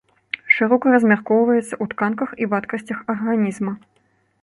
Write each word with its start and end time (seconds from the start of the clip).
Шырока 0.55 0.93
размяркоўваецца 0.95 1.65
ў 1.65 1.85
тканках 1.93 2.29
і 2.45 2.51
вадкасцях 2.57 3.07
арганізма. 3.19 3.81